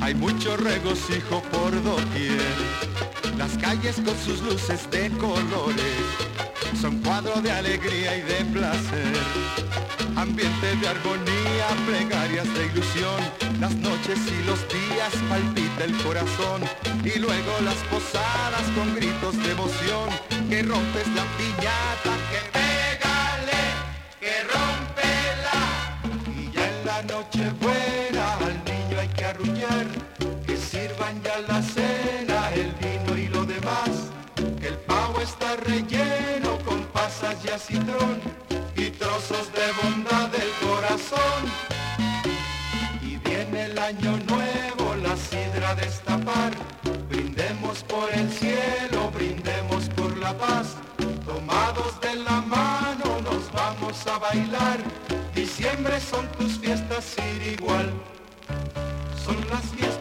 hay 0.00 0.14
mucho 0.14 0.56
regocijo 0.56 1.42
por 1.52 1.70
doquier. 1.82 2.54
Las 3.38 3.56
calles 3.58 3.96
con 3.96 4.16
sus 4.18 4.40
luces 4.42 4.90
de 4.90 5.10
colores 5.10 5.96
son 6.80 6.98
cuadro 6.98 7.40
de 7.40 7.50
alegría 7.52 8.16
y 8.16 8.22
de 8.22 8.44
placer. 8.52 9.12
Ambiente 10.16 10.76
de 10.76 10.88
armonía, 10.88 11.66
plegarias 11.86 12.46
de 12.54 12.66
ilusión, 12.66 13.20
las 13.60 13.74
noches 13.76 14.18
y 14.26 14.46
los 14.46 14.60
días 14.68 15.12
palpita 15.28 15.84
el 15.84 15.96
corazón 16.02 16.62
y 17.04 17.18
luego 17.18 17.52
las 17.64 17.76
posadas 17.90 18.62
con 18.76 18.94
gritos 18.94 19.36
de 19.42 19.52
emoción 19.52 20.08
que 20.48 20.62
rompes 20.62 21.08
la 21.14 21.24
piñata, 21.38 22.11
y 38.76 38.90
trozos 38.92 39.52
de 39.52 39.66
bondad 39.82 40.28
del 40.30 40.50
corazón. 40.66 41.42
Y 43.02 43.18
viene 43.18 43.64
el 43.66 43.78
año 43.78 44.16
nuevo, 44.26 44.94
la 45.02 45.14
sidra 45.18 45.70
a 45.70 45.74
destapar, 45.74 46.52
brindemos 47.10 47.82
por 47.82 48.08
el 48.14 48.30
cielo, 48.32 49.10
brindemos 49.12 49.86
por 49.90 50.16
la 50.16 50.32
paz, 50.38 50.76
tomados 51.26 52.00
de 52.00 52.14
la 52.24 52.40
mano 52.40 53.20
nos 53.20 53.52
vamos 53.52 54.06
a 54.06 54.18
bailar, 54.18 54.78
diciembre 55.34 56.00
son 56.00 56.26
tus 56.38 56.58
fiestas 56.58 57.04
ir 57.18 57.58
igual, 57.58 57.92
son 59.26 59.36
las 59.50 59.64
fiestas 59.76 59.91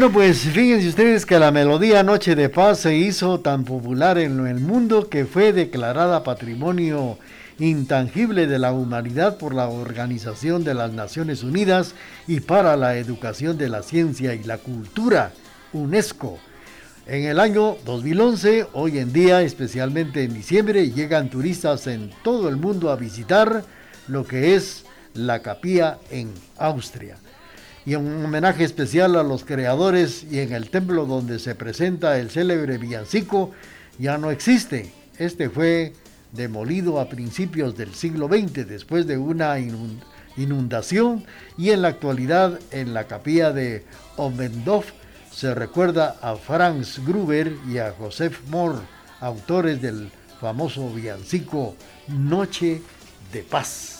Bueno, 0.00 0.14
pues 0.14 0.38
fíjense 0.38 0.88
ustedes 0.88 1.26
que 1.26 1.38
la 1.38 1.50
melodía 1.50 2.02
Noche 2.02 2.34
de 2.34 2.48
Paz 2.48 2.78
se 2.78 2.96
hizo 2.96 3.40
tan 3.40 3.64
popular 3.64 4.16
en 4.16 4.46
el 4.46 4.58
mundo 4.58 5.10
que 5.10 5.26
fue 5.26 5.52
declarada 5.52 6.24
Patrimonio 6.24 7.18
Intangible 7.58 8.46
de 8.46 8.58
la 8.58 8.72
Humanidad 8.72 9.36
por 9.36 9.54
la 9.54 9.68
Organización 9.68 10.64
de 10.64 10.72
las 10.72 10.94
Naciones 10.94 11.42
Unidas 11.42 11.94
y 12.26 12.40
para 12.40 12.78
la 12.78 12.96
Educación 12.96 13.58
de 13.58 13.68
la 13.68 13.82
Ciencia 13.82 14.32
y 14.32 14.42
la 14.42 14.56
Cultura, 14.56 15.32
UNESCO. 15.74 16.38
En 17.06 17.24
el 17.24 17.38
año 17.38 17.76
2011, 17.84 18.68
hoy 18.72 19.00
en 19.00 19.12
día, 19.12 19.42
especialmente 19.42 20.24
en 20.24 20.32
diciembre, 20.32 20.90
llegan 20.90 21.28
turistas 21.28 21.86
en 21.88 22.10
todo 22.24 22.48
el 22.48 22.56
mundo 22.56 22.90
a 22.90 22.96
visitar 22.96 23.64
lo 24.08 24.24
que 24.24 24.54
es 24.54 24.86
la 25.12 25.40
capilla 25.40 25.98
en 26.10 26.32
Austria 26.56 27.18
y 27.86 27.94
un 27.94 28.24
homenaje 28.24 28.64
especial 28.64 29.16
a 29.16 29.22
los 29.22 29.44
creadores 29.44 30.24
y 30.30 30.40
en 30.40 30.52
el 30.52 30.70
templo 30.70 31.06
donde 31.06 31.38
se 31.38 31.54
presenta 31.54 32.18
el 32.18 32.30
célebre 32.30 32.78
villancico 32.78 33.52
ya 33.98 34.18
no 34.18 34.30
existe. 34.30 34.92
Este 35.18 35.48
fue 35.50 35.94
demolido 36.32 37.00
a 37.00 37.08
principios 37.08 37.76
del 37.76 37.94
siglo 37.94 38.28
XX 38.28 38.66
después 38.68 39.06
de 39.06 39.18
una 39.18 39.58
inun- 39.58 40.00
inundación 40.36 41.24
y 41.58 41.70
en 41.70 41.82
la 41.82 41.88
actualidad 41.88 42.58
en 42.70 42.94
la 42.94 43.04
capilla 43.06 43.52
de 43.52 43.84
Ommendorf 44.16 44.92
se 45.32 45.54
recuerda 45.54 46.16
a 46.22 46.36
Franz 46.36 46.98
Gruber 47.04 47.52
y 47.68 47.78
a 47.78 47.92
Joseph 47.98 48.38
Mohr, 48.48 48.80
autores 49.20 49.80
del 49.80 50.10
famoso 50.40 50.90
villancico 50.90 51.74
Noche 52.08 52.82
de 53.32 53.42
Paz. 53.42 53.99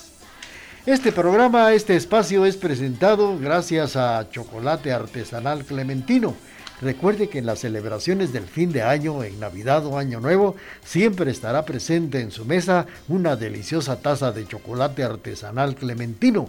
Este 0.86 1.12
programa, 1.12 1.74
este 1.74 1.94
espacio 1.94 2.46
es 2.46 2.56
presentado 2.56 3.38
gracias 3.38 3.96
a 3.96 4.30
Chocolate 4.30 4.94
Artesanal 4.94 5.66
Clementino. 5.66 6.34
Recuerde 6.80 7.28
que 7.28 7.38
en 7.38 7.44
las 7.44 7.58
celebraciones 7.58 8.32
del 8.32 8.44
fin 8.44 8.72
de 8.72 8.82
año, 8.82 9.22
en 9.22 9.38
Navidad 9.38 9.84
o 9.84 9.98
Año 9.98 10.20
Nuevo, 10.20 10.56
siempre 10.82 11.30
estará 11.30 11.66
presente 11.66 12.20
en 12.20 12.30
su 12.30 12.46
mesa 12.46 12.86
una 13.08 13.36
deliciosa 13.36 14.00
taza 14.00 14.32
de 14.32 14.48
chocolate 14.48 15.04
artesanal 15.04 15.74
clementino. 15.74 16.48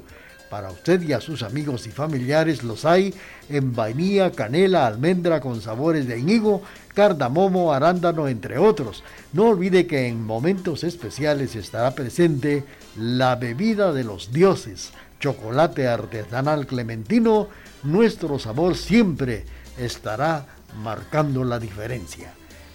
Para 0.52 0.70
usted 0.70 1.02
y 1.04 1.14
a 1.14 1.22
sus 1.22 1.44
amigos 1.44 1.88
y 1.88 1.92
familiares 1.92 2.62
los 2.62 2.84
hay 2.84 3.14
en 3.48 3.74
vainilla, 3.74 4.34
canela, 4.34 4.86
almendra 4.86 5.40
con 5.40 5.62
sabores 5.62 6.10
de 6.10 6.20
higo, 6.20 6.62
cardamomo, 6.94 7.72
arándano, 7.72 8.28
entre 8.28 8.58
otros. 8.58 9.02
No 9.32 9.46
olvide 9.46 9.88
que 9.88 10.08
en 10.08 10.22
momentos 10.22 10.84
especiales 10.84 11.56
estará 11.56 11.96
presente 11.96 12.66
la 12.98 13.38
bebida 13.38 13.94
de 13.94 14.04
los 14.04 14.34
dioses, 14.34 14.92
chocolate 15.22 15.88
artesanal 15.88 16.68
clementino. 16.68 17.48
Nuestro 17.84 18.38
sabor 18.38 18.76
siempre 18.76 19.46
estará 19.78 20.48
marcando 20.84 21.46
la 21.46 21.60
diferencia. 21.60 22.34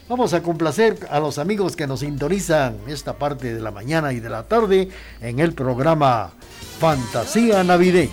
Vamos 0.08 0.34
a 0.34 0.42
complacer 0.42 0.96
a 1.10 1.18
los 1.18 1.36
amigos 1.38 1.74
que 1.74 1.88
nos 1.88 2.00
sintonizan 2.00 2.76
esta 2.86 3.14
parte 3.14 3.52
de 3.52 3.60
la 3.60 3.72
mañana 3.72 4.12
y 4.12 4.20
de 4.20 4.30
la 4.30 4.44
tarde 4.44 4.88
en 5.20 5.40
el 5.40 5.52
programa 5.52 6.30
Fantasía 6.78 7.64
Navideña. 7.64 8.12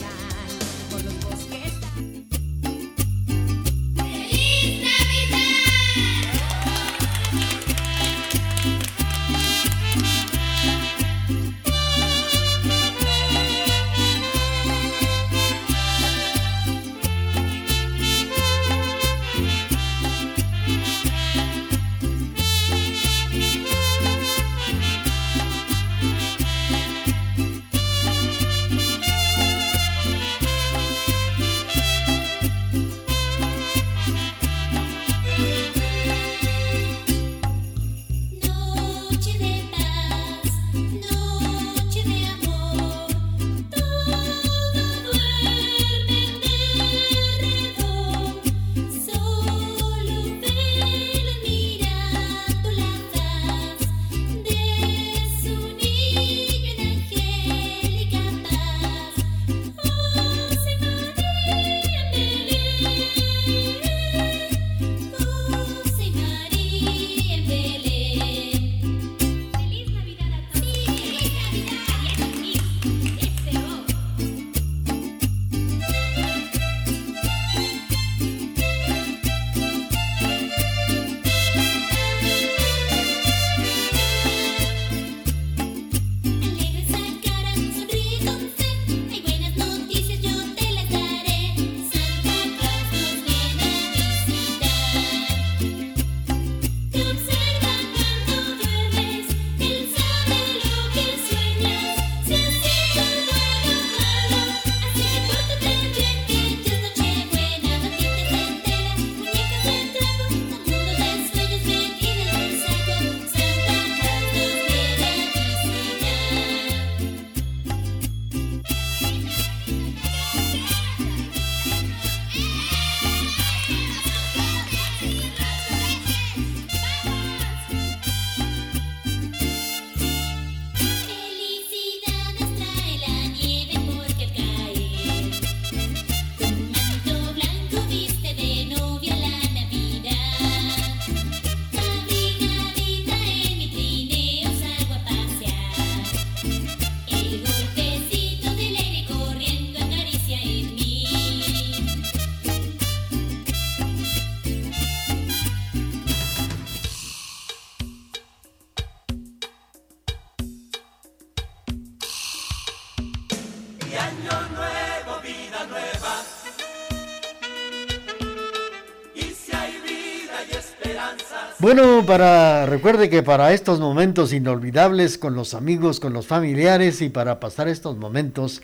Bueno, 171.76 172.05
para 172.05 172.67
recuerde 172.67 173.09
que 173.09 173.24
para 173.24 173.51
estos 173.51 173.80
momentos 173.80 174.32
inolvidables 174.32 175.17
con 175.17 175.34
los 175.34 175.55
amigos, 175.55 175.99
con 175.99 176.13
los 176.13 176.28
familiares 176.28 177.01
y 177.01 177.09
para 177.09 177.39
pasar 177.39 177.67
estos 177.67 177.97
momentos 177.97 178.61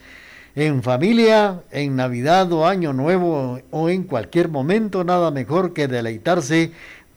en 0.56 0.84
familia, 0.84 1.64
en 1.72 1.96
Navidad 1.96 2.52
o 2.52 2.68
Año 2.68 2.94
Nuevo 2.94 3.62
o 3.72 3.90
en 3.90 4.04
cualquier 4.04 4.50
momento, 4.50 5.04
nada 5.04 5.32
mejor 5.32 5.74
que 5.74 5.88
deleitarse 5.88 6.72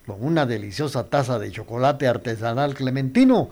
con 0.07 0.25
una 0.25 0.47
deliciosa 0.47 1.11
taza 1.11 1.39
de 1.39 1.51
chocolate 1.51 2.09
artesanal 2.09 2.73
clementino. 2.73 3.51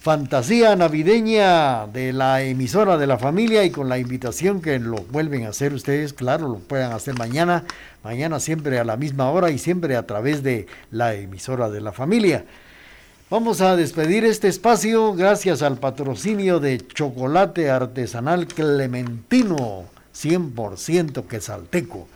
Fantasía 0.02 0.78
Navideña 0.78 1.86
de 1.88 2.14
la 2.14 2.41
emisora 2.41 2.97
de 2.97 3.06
la 3.06 3.18
familia 3.18 3.66
y 3.66 3.70
con 3.70 3.89
la 3.89 3.97
invitación 3.97 4.62
que 4.62 4.80
lo 4.80 5.02
vuelven 5.12 5.45
a 5.45 5.50
hacer 5.50 5.74
ustedes, 5.74 6.14
claro, 6.14 6.47
lo 6.47 6.60
puedan 6.60 6.93
hacer 6.93 7.18
mañana, 7.18 7.66
mañana 8.02 8.39
siempre 8.39 8.80
a 8.80 8.86
la 8.86 8.95
misma 8.95 9.30
hora 9.30 9.52
y 9.52 9.58
siempre 9.58 9.97
a 9.97 10.08
través 10.08 10.41
de 10.41 10.68
la 10.89 11.16
emisora 11.16 11.70
de 11.70 11.82
la 11.82 11.91
familia. 11.91 12.45
Vamos 13.30 13.60
a 13.60 13.76
despedir 13.76 14.24
este 14.24 14.47
espacio 14.47 15.14
gracias 15.16 15.62
al 15.62 15.78
patrocinio 15.78 16.62
de 16.62 16.78
Chocolate 16.78 17.70
Artesanal 17.70 18.47
Clementino, 18.47 19.84
100% 20.16 21.28
quesalteco. 21.28 22.08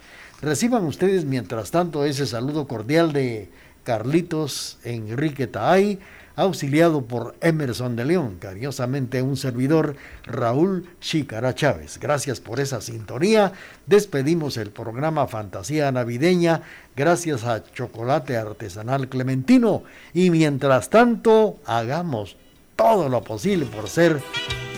Reciban 0.42 0.86
ustedes 0.86 1.26
mientras 1.26 1.72
tanto 1.72 2.06
ese 2.06 2.28
saludo 2.28 2.66
cordial 2.66 3.12
de 3.12 3.50
Carlitos 3.84 4.78
Enrique 4.86 5.48
Taay, 5.48 6.00
auxiliado 6.36 7.06
por 7.06 7.36
Emerson 7.42 7.96
de 7.96 8.06
León, 8.06 8.38
cariñosamente 8.40 9.22
un 9.22 9.38
servidor 9.38 9.96
Raúl 10.26 10.90
Chicara 11.00 11.54
Chávez. 11.56 12.00
Gracias 12.00 12.40
por 12.40 12.60
esa 12.60 12.82
sintonía. 12.82 13.54
Despedimos 13.86 14.58
el 14.58 14.72
programa 14.72 15.28
Fantasía 15.28 15.92
Navideña 15.92 16.62
gracias 16.96 17.44
a 17.44 17.64
Chocolate 17.64 18.38
Artesanal 18.38 19.10
Clementino 19.10 19.84
y 20.14 20.30
mientras 20.30 20.90
tanto 20.90 21.60
hagamos 21.66 22.38
todo 22.76 23.10
lo 23.10 23.24
posible 23.24 23.66
por 23.66 23.88
ser 23.88 24.22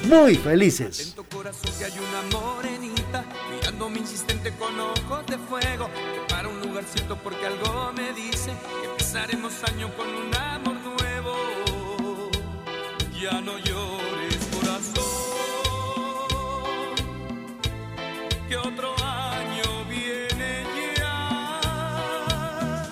muy 0.07 0.35
felices. 0.35 1.15
Corazón 1.29 1.65
insistente 3.97 4.51
con 4.51 4.79
ojos 4.79 5.25
de 5.27 5.37
fuego. 5.37 5.89
Para 6.29 6.47
un 6.47 6.59
lugarcito 6.61 7.17
porque 7.23 7.45
algo 7.45 7.91
me 7.93 8.13
dice 8.13 8.51
empezaremos 8.83 9.63
año 9.63 9.89
con. 9.95 10.74
Ya 13.21 13.41
no 13.41 13.57
llores, 13.57 14.37
corazón, 14.53 14.93
que 18.47 18.57
otro 18.57 18.93
año 19.03 19.85
viene 19.89 20.63
ya. 20.97 22.89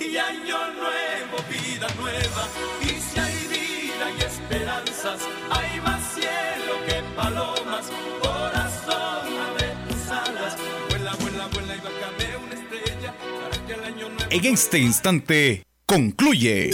Y 0.00 0.16
año 0.16 0.58
nuevo, 0.74 1.36
vida 1.50 1.88
nueva. 2.00 2.48
Y 2.82 2.88
si 3.00 3.18
hay 3.18 3.34
vida 3.48 4.06
y 4.16 4.22
esperanzas, 4.22 5.20
hay 5.50 5.80
más 5.80 6.02
cielo 6.14 6.74
que 6.86 7.02
palomas. 7.16 7.86
Corazón, 8.22 9.26
abre 9.50 9.74
tus 9.88 10.08
alas. 10.08 10.56
Vuela, 10.88 11.12
vuela, 11.20 11.46
vuela 11.48 11.74
y 11.74 11.80
bájame 11.80 12.36
una 12.36 12.54
estrella 12.54 13.14
para 13.42 13.66
que 13.66 13.72
el 13.74 13.84
año 13.84 14.08
nuevo. 14.08 14.30
En 14.30 14.44
este 14.44 14.78
instante 14.78 15.64
concluye 15.84 16.70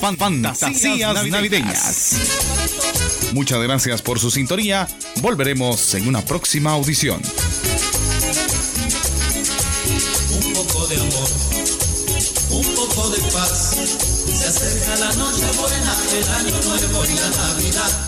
Fan- 0.00 0.16
Fantasías 0.16 1.26
navideñas. 1.26 2.14
Muchas 3.32 3.60
gracias 3.62 4.02
por 4.02 4.18
su 4.18 4.30
sintonía. 4.30 4.88
Volveremos 5.20 5.94
en 5.94 6.08
una 6.08 6.24
próxima 6.24 6.72
audición. 6.72 7.20
Un 10.44 10.52
poco 10.54 10.86
de 10.86 10.96
amor, 10.96 11.30
un 12.50 12.74
poco 12.74 13.10
de 13.10 13.18
paz. 13.32 13.76
Se 14.38 14.46
acerca 14.46 14.96
la 14.96 15.12
noche 15.16 15.44
buena, 15.58 15.96
el 16.16 16.28
año 16.28 16.60
nuevo 16.64 17.04
y 17.04 17.14
la 17.14 17.30
Navidad. 17.30 18.07